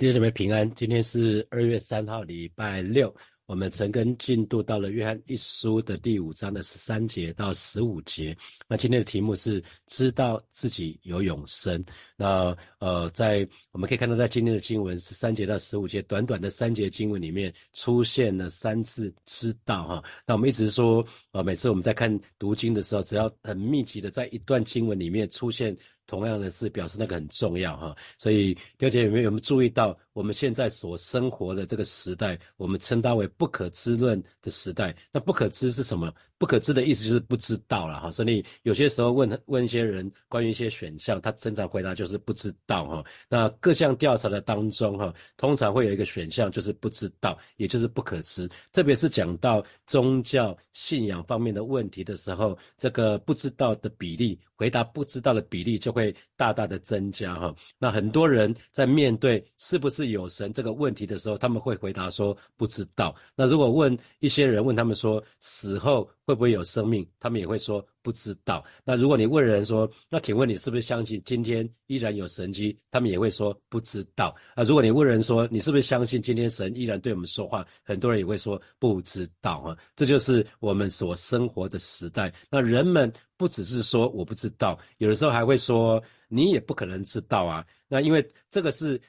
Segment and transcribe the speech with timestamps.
[0.00, 3.14] 弟兄姊妹平安，今天是二月三号，礼拜六。
[3.44, 8.34] 我们曾跟进度到了约翰一书的第五章的十三节到十五节。
[8.66, 11.84] 那今天的题目是知道自己有永生。
[12.16, 20.02] 那呃，在我们可以看到，在今天的经文十三节到十五节，短短的三节经文里面出现了三次知道哈。
[20.26, 25.76] 那我们一直说，呃，每次我们在看读经的时候，只要很密集的在一段经文里面出现。
[26.10, 34.92] 同样的是表示那个很重要哈，所以弟兄姐妹有没有注意到我们现在所生活的这个时代，我们称它为不可知论的时代？
[35.12, 36.12] 那不可知是什么？
[36.40, 38.10] 不可知的意思就是不知道了哈。
[38.10, 43.04] 所以有些时候问问一些人关于一些选项，他经常回答就是不知道哈。
[43.28, 48.48] 那各项调查的当中哈，通常会有一个选项就是不知道，也就是不可知。
[48.72, 55.90] 特别是讲到宗教信仰方面的问题的时候，这个不知道的比例，回答不知道的比例就。
[55.90, 63.12] 会大大的增加哈，那很多人在面对是不是有神这个问题的时候，他们会回答说不知道。
[63.34, 68.64] 那如果问一些人问他们说死后会不会有生命，他们也会说不知道。
[68.84, 74.34] 那如果你问人说，那请问你是不是相信今天依然有神迹，他们也会说不知道。
[74.54, 79.76] 啊，如果你问人说你是不是相信今天神依然对我们说话，很多人也会说不知道啊。
[79.96, 82.32] 这就是我们所生活的时代。
[82.50, 83.12] 那人们。
[83.40, 87.64] 不只是说我不知道，有的时候还会说你也不可能知道啊。
[87.88, 89.00] 那因为这个是。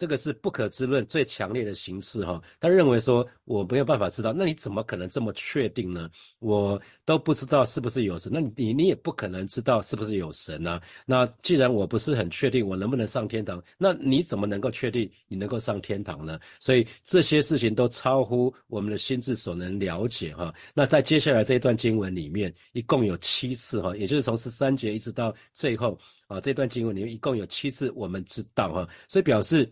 [0.00, 6.08] 这个是不可知论最强烈的形式哈，他认为说我没有办法知道，那你怎么可能这么确定呢？
[6.38, 10.80] 我都不知道是不是有神，那你你也不可能知道是不是有神啊？
[11.04, 16.40] 那既然我不是很确定我能不能上天堂，那你怎么能够确定你能够上天堂呢？
[16.60, 20.50] 所以这些事情都超乎我们的心智所能了解哈。
[20.72, 29.70] 那在接下来这一段经文里面，一共有七次哈，也就是从十三节一直到最后啊，这段经文里面一共有七次我们知道哈，所以表示。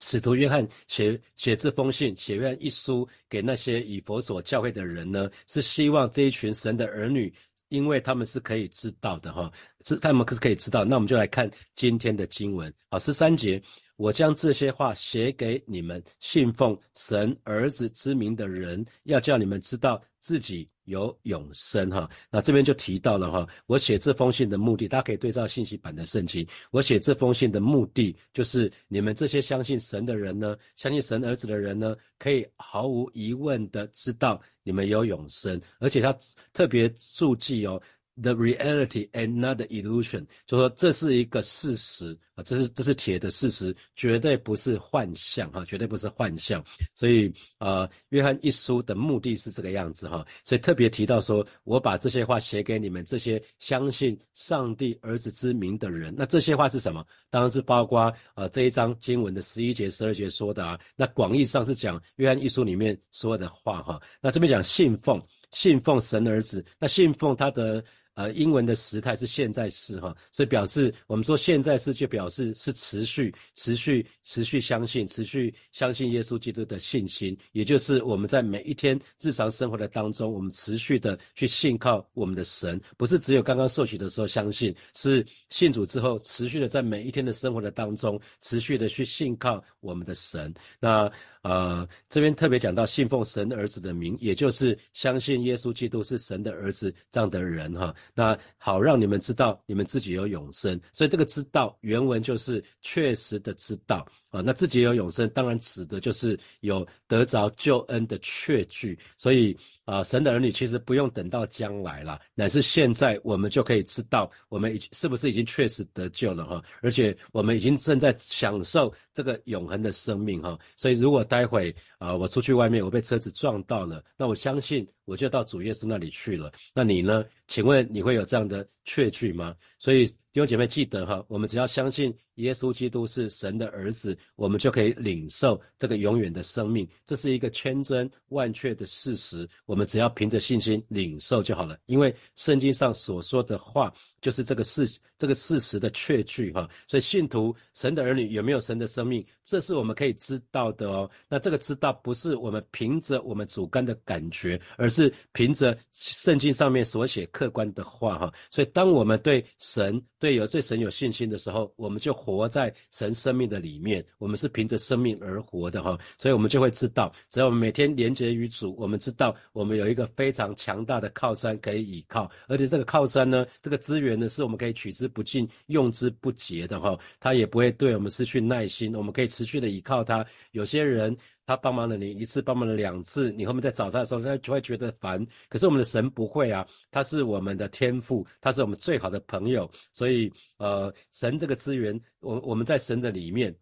[0.00, 7.32] 使徒约翰写写这封信，写完一书给那些以佛所教会的人呢，是希望这一群神的儿女，
[7.68, 9.50] 因为他们是可以知道的哈，
[9.84, 10.84] 是他们可是可以知道。
[10.84, 13.60] 那我们就来看今天的经文，好，十三节，
[13.96, 20.68] 我将这些话写给你们信奉神儿子之名的人，要叫你们知道自己。
[20.86, 26.46] 有永生哈，那这边就提到了哈，我写这封信的目的，大家可以对照信息版的圣经。
[26.70, 36.16] 我写这封信的目的，就是你们这些相信神的人呢，相信神儿子的人呢，可以毫无疑问的知道你们有永生，而且他
[36.52, 37.80] 特别注记哦。
[38.18, 46.62] The reality and not the illusion，就说这是一个事实啊，这是这是铁的事实，绝对不是幻象哈，绝对不是幻象。
[46.94, 56.14] 所以呃，约翰一书的目的是这个样子哈，所以特别提到说，我把这些话写给你们这些相信上帝儿子之名的人。
[56.14, 57.02] 那这些话是什么？
[57.30, 60.78] 当然是包括呃这一章经文的十一节、十二节说的啊。
[60.94, 63.98] 那广义上是讲约翰一书里面所有的话哈。
[64.20, 65.18] 那这边讲信奉，
[65.52, 67.82] 信奉神儿子，那信奉他的。
[68.16, 90.52] 呃，英文的时态是现在式哈，所以表示我们说现在式就表示是持续、持续、持续相信、持续相信耶稣基督的信心，也就是我们在每一天日常生活的当中，我们持续的去信靠我们的神，不是只有刚刚受洗的时候相信，是信主之后持续的在每一天的生活的当中，持续的去信靠我们的神。
[90.80, 91.12] 那
[91.42, 97.94] 呃，这边特别讲到信奉神儿子的名，也就是相信耶稣基督是神的儿子这样的人哈。
[98.14, 100.80] 那好，让你们知道你们自己有永生。
[100.92, 104.06] 所以这个知道原文就是确实的知道
[104.36, 104.42] 啊。
[104.44, 108.98] 那自己有永生，当然指的就是有得着救恩的确据。
[109.16, 116.62] 所以啊，神的儿女其实不用等到将来了，乃是现在我们就可以知道我们已是不是已经确实得救了哈。
[116.82, 120.58] 而且我们已经正在享受这个永恒的生命哈。
[120.76, 126.52] 所以如果待会啊，我出去外面，我被车子撞到了，那我相信我就到主耶稣那里去了。
[126.74, 127.24] 那你呢？
[127.48, 129.54] 请问你会有这样的确据吗？
[129.78, 130.06] 所以。
[130.36, 136.88] 弟兄姐妹，记得哈，我们只要相信耶稣基督是神的儿子，我们就可以领受这个永远的生命。
[137.04, 141.78] 这是一个千真万确的事实，我们只要凭着信心领受就好了。
[141.86, 144.88] 因为圣经上所说的话，就是这个事
[145.18, 146.68] 这个事实的确据哈。
[146.88, 151.10] 所以信徒神的儿女有没有神的生命，这是我们可以知道的哦。
[151.28, 158.32] 那这个知道不是我们凭着我们主观的感觉，而是凭着圣经上面所写客观的话哈。
[158.50, 180.26] 所以当我们对神，对有对神有信心的时候，我们就活在神生命的里面，我们是凭着生命而活的哈，所以我们就会知道，只要我们每天连接于主，我们知道我们有一个非常强大的靠山可以倚靠，而且这个靠山呢，这个资源呢，是我们可以取之不尽、用之不竭的哈，它也不会对我们失去耐心，我们可以持续的倚靠它。
[180.50, 181.16] 有些人。
[181.46, 185.24] 他帮忙了你一次，帮忙了两次，你后面再找他的时候，他就会觉得烦。
[185.48, 189.70] 可是我们的神不会啊，他是我们的天赋，他是我们最好的朋友。
[189.92, 193.54] 所以，呃，神这个资源，我我们在神的里面。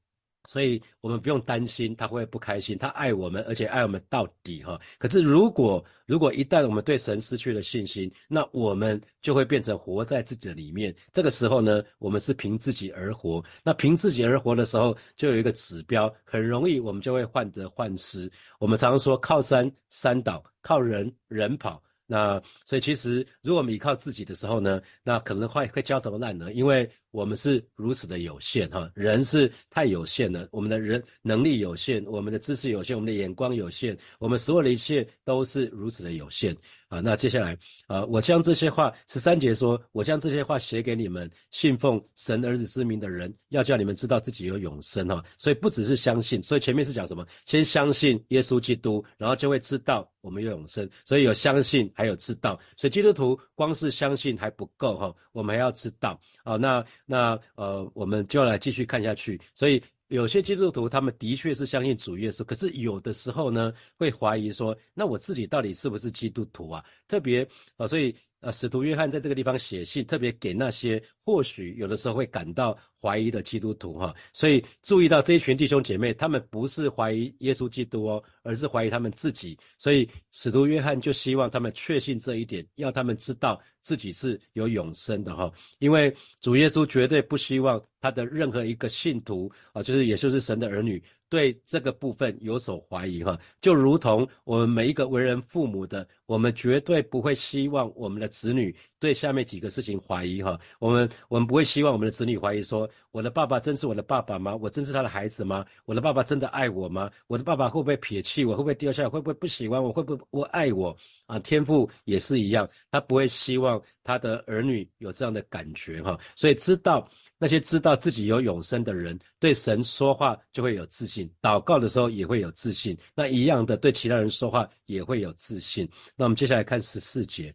[0.46, 4.81] 所以我们不用担心他会不开心，他爱我们，而且爱我们到底哈。
[4.99, 10.94] 可是如果如果一旦我们对神失去了信心，那我们就会变成活在自己的里面。
[11.12, 13.43] 这个时候呢，我们是凭自己而活。
[13.62, 18.31] 那凭自己而活的时候，就有一个指标，很容易我们就会患得患失。
[18.58, 21.82] 我们常常说靠山山倒，靠人人跑。
[22.06, 36.55] 那所以其实，如果我们依靠自己的时候呢，那可能会会焦头烂额，因为我们是如此的有限哈，人是太有限了，我们的人能力有限，我们的知识有限，我们的眼光有限，我们所有的一切都是如此的有限。
[36.94, 37.58] 啊，那接下来，
[37.88, 45.20] 啊，我将这些话十三节说，我将这些话写给你们，信奉神儿子之名的人，要叫你们知道自己有永生哈。
[45.37, 47.26] 所以不只是相信，所以前面是讲什么？
[47.46, 50.88] 先相信耶稣基督，然后就会知道我们有永生。
[51.05, 52.56] 所以有相信，还有知道。
[52.76, 56.17] 所以基督徒光是相信还不够哈，我们还要知道。
[56.44, 59.40] 啊，那那呃，我们就来继续看下去。
[59.52, 59.82] 所以。
[60.09, 66.85] 有些基督徒，他们的确是相信主耶稣，可是有的时候呢，会怀疑说，那我自己到底是不是基督徒啊？
[67.09, 67.47] 特别
[67.77, 68.15] 啊，所以。
[68.44, 79.58] 呃，使徒约翰在这个地方写信，特别给那些或许有的时候会感到怀疑的基督徒哈，所以注意到这一群弟兄姐妹，他们不是怀疑耶稣基督哦，而是怀疑他们自己。
[79.79, 91.02] 所以使徒约翰就希望他们确信这一点，要他们知道自己是有永生的哈，因为主耶稣绝对不希望他的任何一个信徒啊，就是也就是神的儿女。
[91.35, 100.57] 对这个部分有所怀疑哈，就如同我们每一个为人父母的，我们绝对不会希望我们的子女对下面几个事情怀疑哈。
[100.79, 104.55] 我们我们不会希望我们的子女怀疑说，我的爸爸真是我的爸爸吗？
[104.55, 105.67] 我真是他的孩子吗？
[105.87, 107.11] 我的爸爸真的爱我吗？
[107.27, 108.53] 我的爸爸会不会撇弃我？
[108.53, 109.11] 会不会丢下我？
[109.11, 109.91] 会不会不喜欢我？
[109.91, 110.97] 会不会不爱我？
[111.27, 116.17] 啊，天父也是一样，他不会希望他的儿女有这样的感觉哈。
[116.37, 117.09] 所以知道
[117.39, 121.24] 那些知道自己有永生的人，对神说话就会有自信。
[121.41, 125.88] 祷告的时候也会有自信，那一样的对其他人说话也会有自信。
[126.17, 127.55] 那我们接下来看十四节。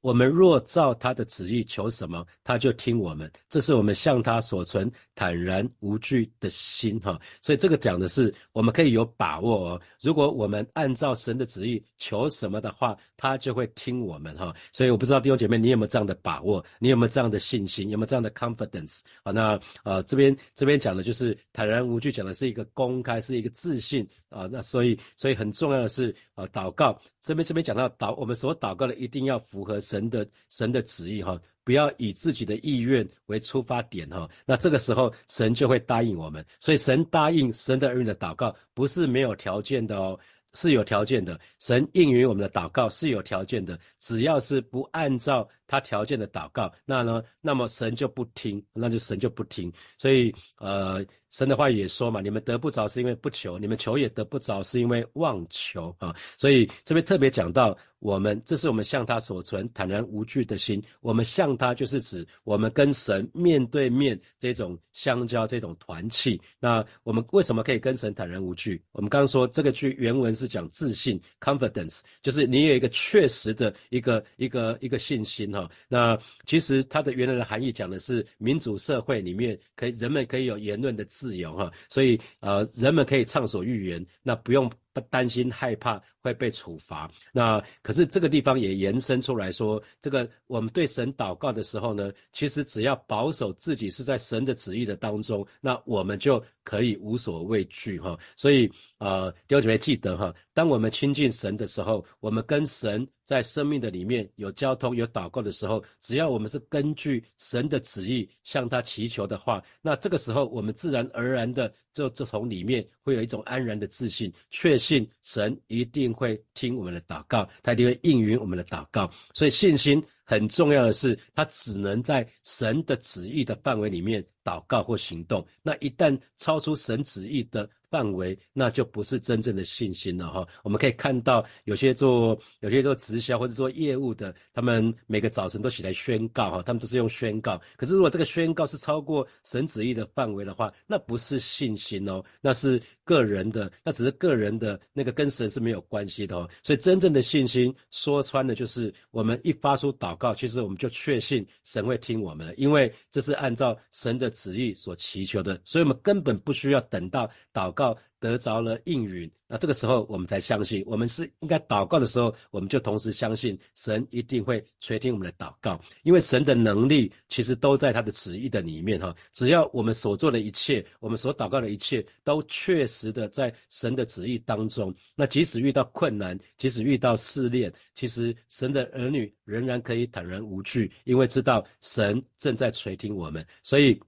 [0.00, 3.30] 我们若照他的旨意求什么，他就听我们。
[3.48, 7.20] 这是我们向他所存坦然无惧的心，哈。
[7.42, 9.80] 所以这个讲的是我们可以有把握哦。
[10.00, 14.54] 如果我们按照神的旨意求什么的话，他就会听我们，哈。
[14.72, 16.64] 所以我不知道弟兄姐妹，你有没有这样的把握？
[16.78, 17.90] 你有没有这样的信心？
[17.90, 19.00] 有没有这样的 confidence？
[19.22, 24.48] 啊，那呃这边这边讲的就是坦然无惧，讲的是一个公开，是一个自信啊。
[24.50, 29.78] 那所以所以很重要的是啊，祷告这边这边讲到祷，我们所祷告的一定要符合。
[29.90, 36.44] 神的神的旨意哈，不要以自己的意愿为出发点哈，那这个时候神就会答应我们。
[36.60, 40.18] 所以神答应神的儿女的祷告不是没有条件的哦，
[40.54, 41.38] 是有条件的。
[41.58, 49.72] 神应允我们的祷告是有条件的，只要是不按照他条件的祷告，那呢，那么神就不听，那就神就不听。
[49.96, 51.06] 所以呃。
[51.32, 56.12] 神的话也说嘛，你们得不着是因为不求，你们求也得不着是因为妄求啊。
[56.36, 60.82] 所以这边特别讲到，我们这是我们向他所存坦然无惧的心。
[61.00, 66.40] 我们向他就是指我们跟神面对面这种相交、这种团契。
[66.58, 68.82] 那我们为什么可以跟神坦然无惧？
[68.90, 75.59] 我们刚刚说这个句原文是讲自信 （confidence），就是你有一个确实的一个一个一个信心哈。
[75.86, 81.06] 那其实它的原来的含义讲的是民主社会里面可以人们可以有言论的。
[81.10, 87.10] 自由哈，所以呃，人们可以畅所欲言，那不用不担心害怕会被处罚。
[87.32, 98.16] 那可是这个地方也延伸出来说，这个我们对神祷告的时候呢，其实只要保守自己是在神的旨意的当中，那我们就可以无所畏惧哈。
[98.36, 103.06] 所以呃，弟兄姐妹记得哈，当我们亲近神的时候，我们跟神。
[103.30, 119.08] 在生命的里面有交通有祷告的时候，只要我们是根据神的旨意向他祈求的话，那这个时候我们自然而然的就就从里面会有一种安然的自信，确信神一定会听我们的祷告，他一定会应允我们的祷告。
[119.32, 125.44] 所以信心很重要的是，它只能在神的旨意的范围里面祷告或行动。
[125.60, 130.46] 那一旦超出神旨意的，范围那就不是真正的信心了哈。
[130.62, 137.60] 我们可以看到有些做有些做直销或者做业务的，他们每个早晨都起来宣告哈，他们都是用宣告。
[137.76, 146.48] 可是如果这个宣告是超过神旨意的范围的话，那不是信心哦，那是个人的，那只是个人的那个跟神是没有关系的哦。
[146.62, 157.72] 所以真正的信心说穿了就是我们一发出祷告，其实我们就确信神会听我们了，因为这是按照神的旨意所祈求的，所以我们根本不需要等到祷。
[157.72, 169.16] 告得着了应允，那这个时候我们才相信，我们是应该祷告的时候，我们就同时相信神一定会垂听我们的祷告，因为神的能力其实都在他的旨意的里面哈。
[169.32, 174.94] 只要我们所做的一切，我们所祷告的一切，都确实的在神的旨意当中。
[175.16, 183.98] 那即使遇到困难，即使遇到试炼，其实神的儿女仍然可以坦然无惧，因为知道神正在垂听我们，所以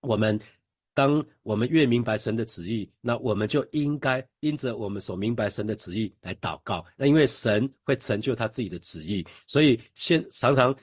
[0.00, 0.38] 我们。
[0.94, 6.84] 当我们越明白神的旨意，那我们就应该因着我们所明白神的旨意来祷告。
[6.96, 10.74] 那因为神会成就他自己的旨意，所以先常常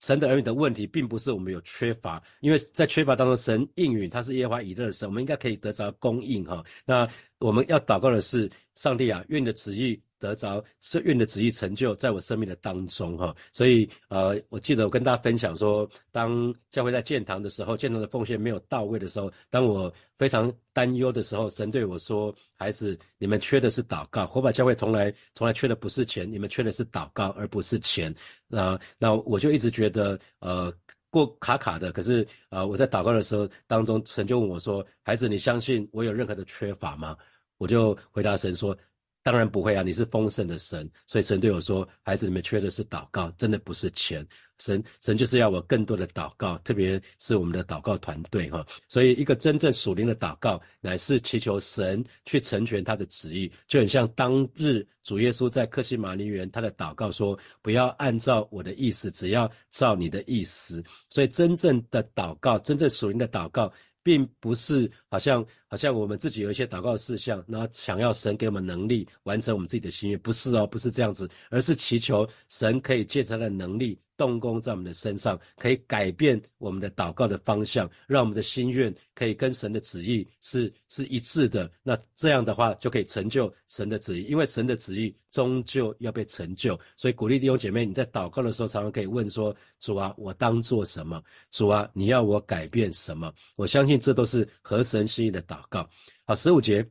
[0.00, 6.64] 神的儿女的问题，并不是我们有缺乏，因为在缺乏当中，神应允他是耶和华以勒的神，我们应该可以得着供应哈。
[6.84, 7.08] 那
[7.38, 10.00] 我们要祷告的是，上帝啊，愿你的旨意。
[10.18, 24.26] 得着是运的旨意成就在我生命的当中哈，所以呃，我记得我跟大家分享说，当教会在建堂的时候，建堂的奉献没有到位的时候，当我非常担忧的时候，神对我说：“孩子，你们缺的是祷告。
[24.26, 28.14] 火把教会从来从来缺的不是钱，你们缺的是祷告，而不是钱。”
[28.48, 30.72] 那那我就一直觉得呃
[31.10, 37.16] 过卡卡的，可是呃我在祷告的时候当中，神就问我说：“孩子，你相信我有任何的缺乏吗？”
[37.58, 38.76] 我就回答神说。
[39.26, 39.82] 当然不会啊！
[39.82, 44.24] 你是丰盛的神，所以神对我说：“孩子，你们缺的是祷告，真的不是钱。
[44.60, 48.64] 神神就是要我更多的祷告，特别是我们的祷告团队哈。
[48.86, 60.84] 所以，一个真正属灵的祷告，乃是祈求神去成全他的旨意，就很像当日主耶稣在克西马尼园他的祷告说：不要按照我的意思，只要照你的意思。
[61.10, 63.72] 所以，真正的祷告，真正属灵的祷告。”
[64.06, 65.44] 并不是好像
[65.76, 73.98] 像我们自己有一些祷告事项，然后想要神给我们能力完成我们自己的心愿，不是哦，不是这样子，而是祈求神可以借他的能力。
[74.18, 81.70] 动工在我们的身上，可以改变我们的祷告的方向，让我们的心愿可以跟神的旨意是是一致的。
[81.82, 86.80] 那这样的话，就可以成就神的旨意，因为神的旨意终究要被成就。
[86.96, 91.22] 所以鼓励弟兄姐妹，你在祷告的时候，常常可以问说：“主啊，我当做什么？
[91.50, 95.88] 主啊，你要我改变什么？”我相信这都是合神心意的祷告。
[96.24, 96.88] 好，十五节，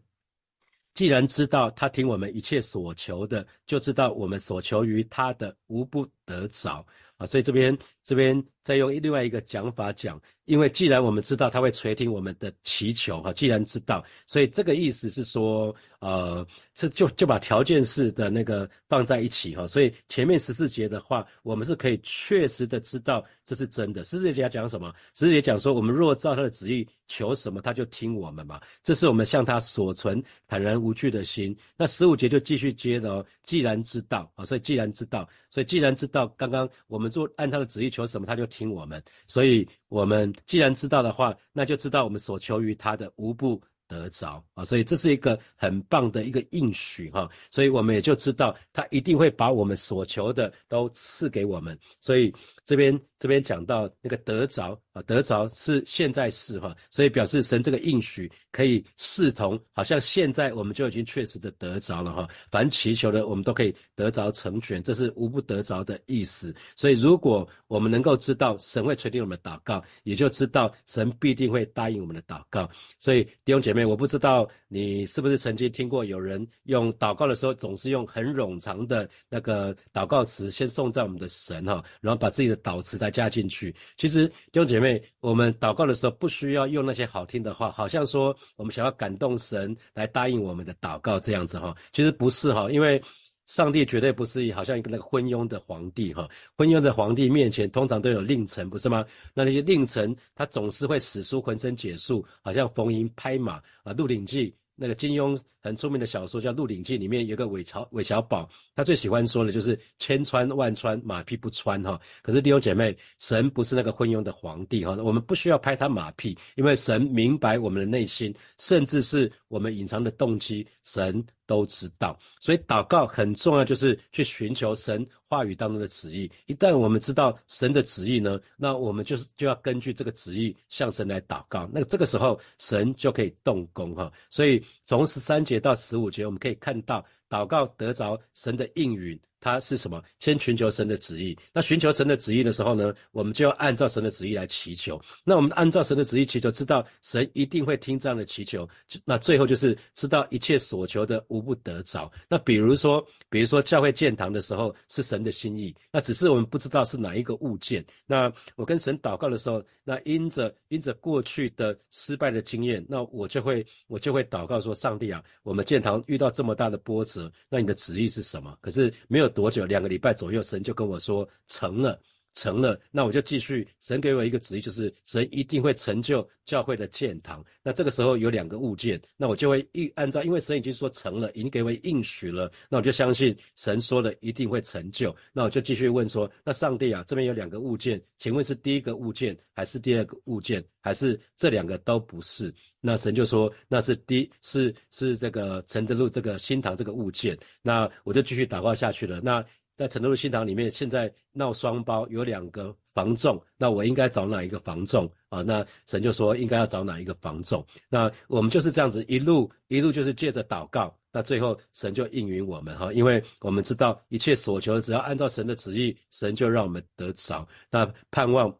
[0.94, 6.86] 既然知道他听我们一切所求的，就知道我们所求于他的无不得着。
[7.17, 16.46] 啊，所以这边这边再用另外一个讲法讲，因为既然我们知道他会垂听我们的祈求，哈，既然知道，所以这个意思是说，呃，
[16.76, 24.04] 这就就把条件式的那个放在一起，哈，所以前面十四节的话，我们是可以确实的知道这是真的。
[24.04, 24.94] 十四节讲什么？
[25.16, 31.56] 十四节讲说，我们若照他的旨意求什么，他就听我们嘛，这是我们向他所存坦然无惧的心。
[31.76, 37.12] 那十五节就继续接的哦，既然知道，啊，所以既然知道，所以既然知道，刚刚我们。
[37.16, 39.02] 做按他的旨意求什么，他就听我们。
[39.25, 44.66] 所以，我们既然知道的话，那就知道我们所求于他的无不得着啊。
[44.66, 47.30] 所以，这是一个很棒的一个应许哈。
[47.50, 51.78] 所以我们也就知道，他一定会把我们所求的都赐给我们。
[52.02, 52.34] 所以，
[52.66, 54.78] 这边这边讲到那个得着。
[54.96, 62.25] 啊，得着是现在是哈，所以表示神这个应许可以视同，好像现在我们就已经确实的得着了哈。
[62.50, 66.56] 凡祈求的，我们都可以得着成全，这是无不得着的意思。
[66.78, 72.70] 所以，如果我们能够知道神会垂听我们的祷告，也就知道神必定会答应我们的祷告。
[72.98, 83.75] 所以，弟兄姐妹，我不知道你是不是曾经听过有人用祷告的时候，总是用很冗长的那个祷告词先送在我们的神哈，然后把自己的祷词再加进去。
[83.98, 84.85] 其实，弟兄姐妹。
[84.86, 93.01] 因为我们祷告的时候，不需要用那些好听的话，好像说我们想要感动神来答应我们的祷告这样子哈，其实不是哈，因为
[93.48, 99.04] 上帝绝对不是好像一个那个昏庸的皇帝哈，昏庸的皇帝面前通常都有令臣不是吗？
[99.34, 105.36] 那那些令臣他总是会使出浑身解数，好像逢迎拍马啊，《鹿鼎记》那个金庸。
[105.66, 112.00] 很出名的小说叫《鹿鼎记》，里面有个韦朝韦小宝，他最喜欢说的就是千穿万穿，马屁不穿哈。
[112.22, 121.26] 可是弟兄姐妹，神不是那个昏庸的皇帝哈，我们不需要拍他马屁，因为神明白我们的内心，甚至是我们隐藏的动机，神。
[121.48, 126.28] 都知道，所以祷告很重要，就是去寻求神话语当中的旨意。
[126.48, 131.70] 一旦我们知道神的旨意呢，那我们就是就要根据这个旨意向神来祷告。
[131.72, 134.12] 那这个时候神就可以动工哈。
[134.28, 139.20] 所以从十三节到十五节，我们可以看到祷告得着神的应允。
[139.41, 140.01] 它是什么？
[140.17, 141.38] 先寻求神的旨意。
[141.53, 145.00] 那寻求神的旨意的时候呢，我们就要按照神的旨意来祈求。
[145.24, 148.67] 那我们按照神的旨意祈求，知道神一定会听这样的祈求。
[149.03, 152.12] 那最后就是知道一切所求的无不得着。
[152.27, 157.86] 那比如说，比如说教会建堂的时候是神的心意，那只是我们不知道是哪一个物件。
[158.08, 167.15] 那我跟神祷告的时候，那因着因着过去的失败的经验，那我就会我就会祷告说：上帝啊，我们建堂遇到这么大的波折，
[167.50, 168.58] 那你的旨意是什么？
[168.62, 169.26] 可是没有。
[169.36, 169.66] 多久？
[169.66, 172.00] 两个礼拜左右，神就跟我说成了，
[172.36, 172.80] 成了。
[172.92, 177.44] 那我就继续，神给我一个旨意，就是神一定会成就教会的建堂。
[177.63, 185.15] 那这个时候有两个物件，那我就会预按照，因为神已经说成了，已经给我应许了，那我就相信神说的一定会成就。
[185.34, 192.54] 那我就继续问说，那上帝啊，这边有两个物件，请问是第一个物件还是第二个物件，还是这两个都不是？
[192.82, 197.36] 那神就说那是第是是这个承德路这个新堂这个物件。
[197.63, 199.20] 那我就继续祷告下去了。
[199.22, 199.44] 那
[199.75, 205.41] 在成都的新堂里面，现在闹双包，有两个房仲，那我应该找哪一个房仲啊？
[205.41, 207.65] 那神就说应该要找哪一个房仲。
[207.89, 217.48] 那我们就是这样子一路一路就是借着祷告，那最后神就应允我们哈，因为我们知道一切所求只要按照神的旨意，神就让我们得着。
[217.70, 218.53] 那盼望。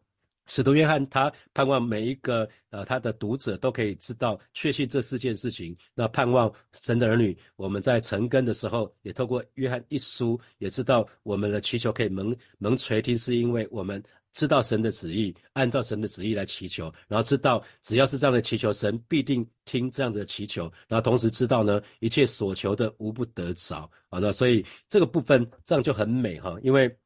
[0.46, 5.76] 使徒约翰他盼望每一个呃他的读者都可以知道确信这四件事情。
[5.94, 24.18] 那盼望神的儿女，我们在成根的时候，也透过约翰一书，也知道我们的祈求可以蒙蒙垂听，是因为我们知道神的旨意，按照神的旨意来祈求，然后知道只要是这样的祈求，神必定听这样的祈求，然后同时知道呢一切所求的无不得着啊。
[24.20, 26.96] 那所以这个部分这样就很美哈，因为。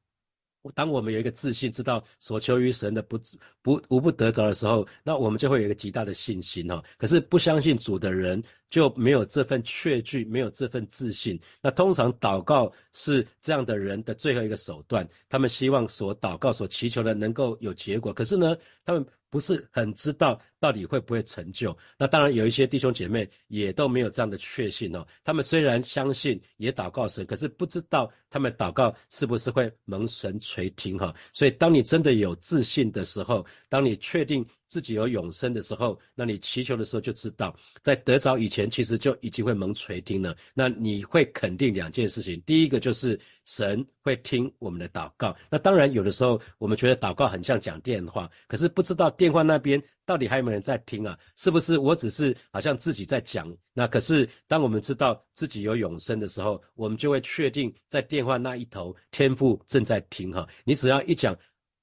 [0.75, 3.19] 当我们有一个自信，知道所求于神的不
[3.63, 6.83] 不无不得着的时候，那我们就会有一个极大的信心哈。
[6.99, 11.41] 可是不相信主的人就没有这份确据，没有这份自信。
[11.63, 18.13] 那通常祷告是这样的人的最后一个手段，他们希望所祷告、所祈求的能够有结果。
[18.13, 19.07] 可是呢，他们。
[19.31, 25.07] 不是很知道到底会不会成就，那当然有一些弟兄姐妹也都没有这样的确信哦。
[25.25, 31.15] 他们虽然相信，也祷告神，可是不知道他们祷告是不是会蒙神垂听哈。
[31.33, 34.45] 所以，当你真的有自信的时候，当你确定。
[34.71, 40.37] 自己有永生的时候，那你祈求的时候就知道，在得着以前，其实就已经会蒙垂听了。
[40.55, 45.37] 那你会肯定两件事情，第一个就是神会听我们的祷告。
[45.51, 51.19] 那当然，有的时候我们觉得祷告很像讲电话，可是不知道电话那边到底还有没有人在听啊？
[51.35, 53.53] 是不是我只是好像自己在讲？
[53.75, 60.49] 那可是当我们知道自己有永生的时候，我们就会确定在电话那一头天父正在听哈。
[60.63, 61.37] 你只要一讲。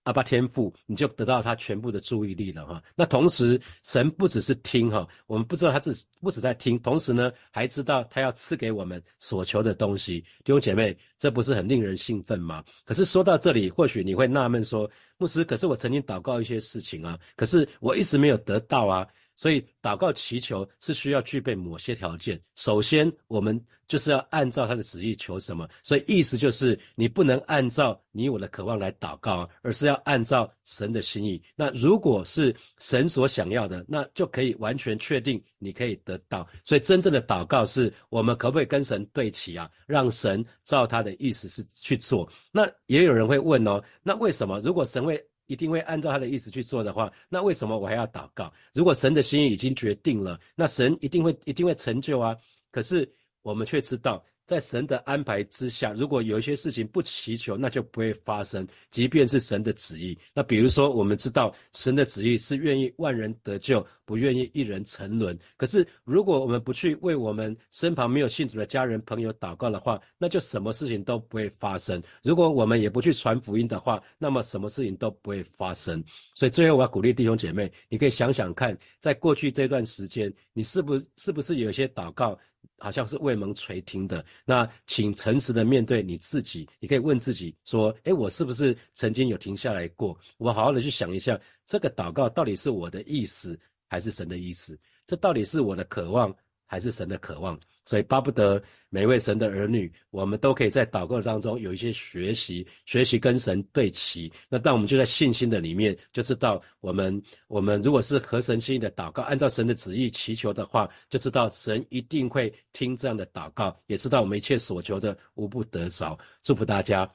[0.08, 2.82] 阿巴天赋，你就得到他全部的注意力了哈。
[2.96, 10.22] 那同时，神不只是听哈，我们不知道他是不止在听，同时呢，还知道他要赐给我们所求的东西。
[10.46, 12.64] 弟兄姐妹，这不是很令人兴奋吗？
[12.86, 19.06] 可是说到这里，或许你会纳闷说，牧师，可是我曾经祷告一些事情啊，可是我一直没有得到啊。
[19.38, 22.38] 所以祷告祈求是需要具备某些条件。
[22.56, 25.70] 首先，我们就是要按照他的旨意求什么。
[25.82, 31.42] 所以意思就是，你不能按照你我的渴望来祷告，而是要按照神的心意。
[31.56, 36.46] 那如果是神所想要的，那就可以完全确定你可以得到。
[36.64, 39.70] 所以真正的祷告是我们可不可以跟神对齐啊？
[39.86, 42.28] 让神照他的意思是去做。
[42.52, 45.24] 那也有人会问哦，那为什么如果神会？
[45.48, 48.54] 一定会按照他的意思去做的话，那为什么我还要祷告？
[48.74, 52.38] 如果神的心意已经决定了，那神一定会一定会成就啊。
[52.72, 54.24] 可是我们却知道。
[54.48, 58.66] 在神的安排之下，如果有一些事情不祈求，那就不会发生。
[58.90, 65.38] 即便是神的旨意，那比如说，我们知道神的旨意是愿意万人得救，不愿意一人沉沦。
[65.58, 72.02] 可是，如果我们不去为我们身旁没有信主的家人朋友祷告的话，那就什么事情都不会发生。
[72.24, 76.02] 如果我们也不去传福音的话，那么什么事情都不会发生。
[76.34, 82.40] 所以，最后我要鼓励弟兄姐妹，你可以想想看，在过去这段时间，你是不是不是有些祷告？
[82.78, 90.18] 好像是未蒙垂听的，那请诚实的面对你自己，你可以问自己说：，诶，我是不是曾经有停下来过？
[90.38, 94.80] 我好好的去想一下，这个祷告到底是我的意思，还是神的意思？
[95.06, 96.36] 这到底是我的渴望，
[96.68, 97.60] 还是神的渴望。
[97.84, 104.30] 所以巴不得每位神的儿女，我们都可以在祷告当中有一些学习，学习跟神对齐。
[104.50, 116.20] 那当我们就在信心的里面，就知道我们我们如果是合神心意的祷告，按照神的旨意祈求的话，就知道神一定会听这样的祷告，也知道我们一切所求的无不得着。
[116.44, 117.10] 祝福大家。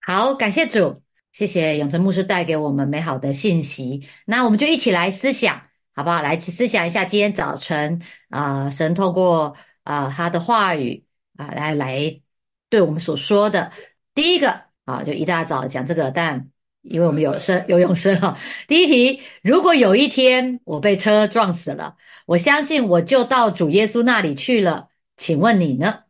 [0.00, 4.08] 好，感谢主，谢谢永成牧师带给我们美好的信息。
[4.24, 5.60] 那我们就一起来思想，
[5.98, 6.22] 好不好？
[6.22, 9.56] 来思想一下今天早晨啊，神透过。
[9.82, 11.04] 啊，他的话语
[11.36, 12.20] 啊，来来
[12.68, 13.72] 对我们所说的，
[14.14, 16.50] 第一个啊，就一大早讲这个，但
[16.82, 18.38] 因为我们有生有永生哈。
[18.68, 24.90] 第一题，如果有一天我被车撞死了，我相信我就到主耶稣那里去了。
[25.16, 26.04] 请问你呢？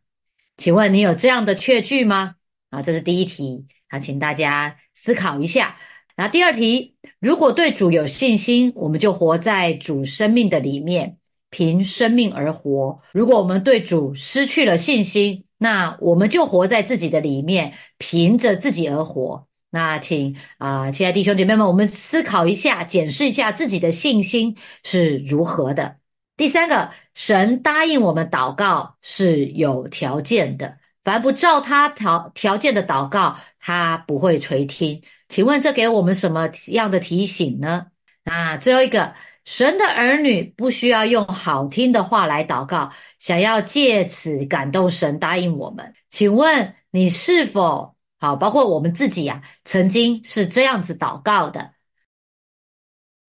[0.59, 2.35] 请问你有这样的确据吗？
[2.68, 5.79] 啊，这是第一题啊，请大家思考一下。
[6.14, 11.16] 那第二题，如果对主有信心，我们就活在主生命的里面。
[11.50, 13.00] 凭生命而活。
[13.11, 19.46] 如果我们对主失去了信心，那我们就活在自己的里面，凭着自己而活。
[19.70, 25.96] 那请啊，亲爱弟兄姐妹们，我们思考一下，检视一下自己的信心是如何的。
[26.37, 30.76] 第三个，神答应我们祷告是有条件的，
[31.09, 35.03] 凡不照他条条件的祷告，他不会垂听。
[35.31, 37.87] 请问这给我们什么样的提醒呢？
[38.25, 39.14] 那最后一个。
[39.47, 45.94] 神的儿女不需要用好听的话来祷告，想要借此感动神答应我们。
[46.11, 48.37] 请问你是否好？
[48.37, 51.73] 包括我们自己呀，曾经是这样子祷告的。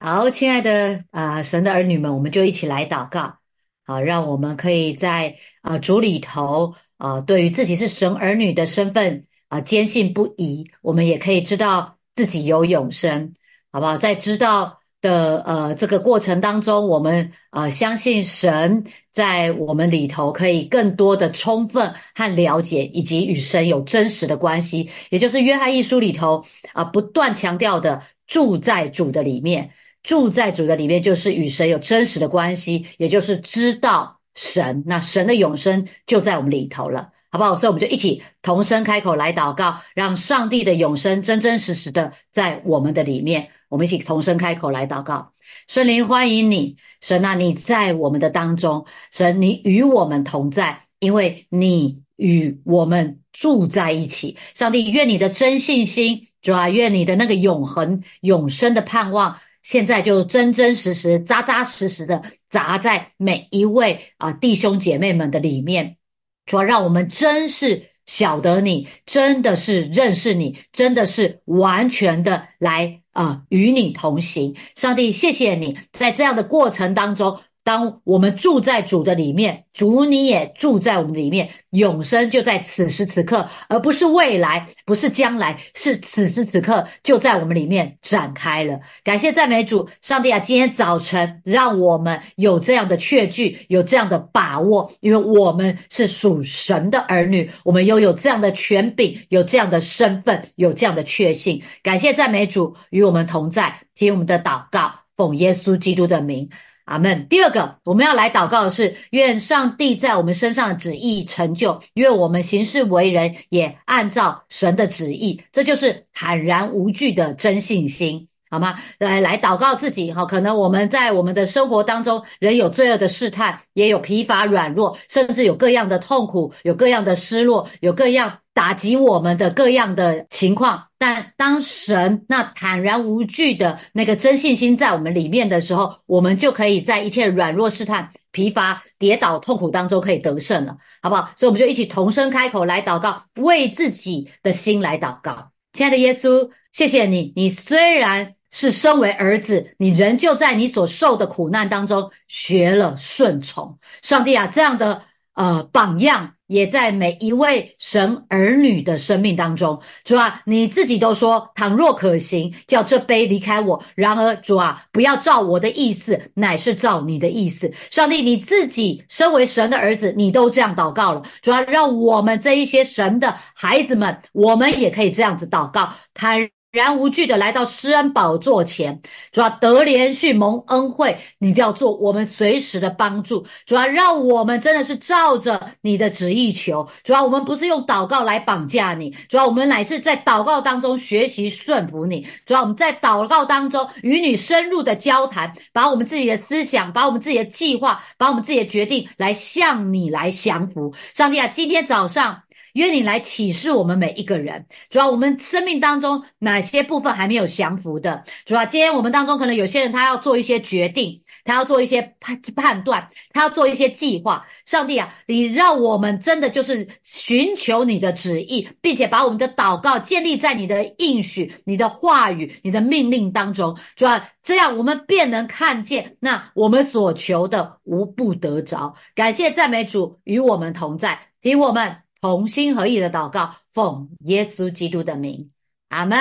[0.02, 3.38] 好，亲爱的啊，神的儿女们，我们就一起来祷告。
[3.86, 10.70] 好，让我们可以在啊主里头啊，对于自己是神儿女的身份啊坚信不疑。
[10.84, 13.34] 我们也可以知道自己有永生，
[13.72, 13.98] 好不好？
[13.98, 14.78] 在知道。
[15.02, 18.84] 的呃，这个过程当中，我们呃相信神
[19.14, 29.72] 在我们里头可以更多的充分和了解，以及与神有真实的关系，也就是约翰一书里头啊不断强调的住在主的里面，
[30.04, 37.58] 住在主的里面就是与神有真实的关系，也就是知道神，那神的永生就在我们里头了，好不好？
[37.58, 43.50] 所以我们就一起同声开口来祷告，让上帝的永生真真实实的在我们的里面。
[43.68, 45.30] 我们一起同声开口来祷告，
[45.68, 54.38] 圣灵欢迎你，神啊，你在我们的当中，神你与我们同在，因为你与我们住在一起。
[54.54, 65.98] 上帝，愿你的真信心，主啊，愿你的那个永恒永生的盼望，现在就真真实实、扎扎实实的砸在每一位啊弟兄姐妹们的里面，
[66.46, 73.02] 说，让我们真是晓得你，真的是认识你，真的是完全的来。
[73.12, 77.38] 啊，与你同行，上帝，谢谢你在这样的过程当中，
[77.70, 88.80] 当我们住在主的里面，主你也住在我们里面，永生就在此时此刻，而不是未来，不是将来，是此时此刻就在我们里面展开了。
[89.04, 101.62] 感谢赞美主，上帝啊，今天早晨让我们有这样的确据，有这样的把握，因为我们是属神的儿女，我们拥有这样的权柄，有这样的身份，有这样的确信。
[101.84, 103.04] 感谢赞美主与。
[103.04, 106.50] 我们同在，听我们的祷告，奉耶稣基督的名，
[106.90, 107.28] 阿门。
[107.28, 118.76] 第二个，我们要来祷告的是，愿上帝在我们身上的旨意成就，愿我们行事为人也按照神的旨意，这就是坦然无惧的真信心，好吗？
[118.98, 128.40] 来来祷告自己哈，可能我们在我们的生活当中，人有罪恶的试探，也有疲乏软弱，甚至有各样的痛苦，有各样的失落，有各样。
[128.52, 141.32] 打击我们的各样的情况，但当神那坦然无惧的那个真信心在我们里面的时候，我们就可以在一切软弱、试探、疲乏、跌倒、痛苦当中可以得胜了，好不好？
[141.38, 145.52] 所以我们就一起同声开口来祷告，为自己的心来祷告。
[145.72, 153.78] 亲爱的耶稣，谢谢你，你虽然是身为儿子，你仍旧在你所受的苦难当中学了顺从。
[154.02, 155.02] 上帝啊，这样的
[155.34, 156.34] 呃榜样。
[156.50, 167.72] 也在每一位神儿女的生命当中，主啊，你自己都说，倘若可行，叫这杯离开我；然而，主啊，不要照我的意思，乃是照你的意思。
[167.92, 176.36] 上帝，你自己身为神的儿子，你都这样祷告了，主啊，让我们这一些神的孩子们，我们也可以这样子祷告，他。
[176.72, 179.02] 然无惧的来到施恩宝座前，
[179.32, 183.44] 主要得连续蒙恩惠，你就要做我们随时的帮助。
[183.66, 186.88] 主要让我们真的是照着你的旨意求。
[187.04, 192.28] 主要我们不是用祷告来绑架你，主要我们乃是在祷告当中学习顺服你。
[192.46, 200.94] 主要我们在祷告当中与你深入的交谈，把我们自己的思想，把我们自己的计划，把我们自己的决定来向你来降服。
[201.16, 202.44] 上帝啊，今天早上。
[202.74, 208.24] 约你来启示我们每一个人，主要我们生命当中哪些部分还没有降服的？
[208.46, 214.46] 主要今天我们当中可能有些人他要做一些决定，他要做一些判判断，他要做一些计划。
[214.66, 223.78] 上帝啊，你让我们真的就是寻求你的旨意，并且把我们的祷告建立在你的应许、你的话语、你的命令当中。
[223.96, 228.94] 主要这样，我们便能看见那我们所求的无不得着。
[229.16, 232.09] 感谢赞美主与我们同在，听我们。
[232.22, 235.52] 同心合意的祷告，奉耶稣基督的名，
[235.90, 236.18] 阿门，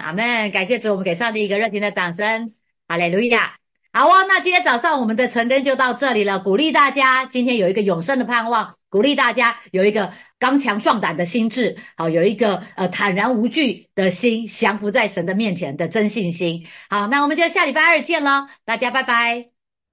[0.00, 0.50] 阿门。
[0.50, 2.52] 感谢主，我们给上帝一个热情的掌声，
[2.86, 3.54] 哈利路亚。
[3.90, 6.38] 好啊，那今天早上我们的晨灯就到这里了。
[6.38, 16.64] 鼓励大家今天有一个永生的盼望，鼓励大家有一个刚强壮胆的心智，好，有一个呃坦然无惧的心，降服在神的面前的真信心。
[16.90, 19.57] 好，那我们就下礼拜二见喽，大家拜拜。